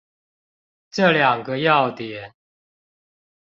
[0.89, 2.33] 這兩個要點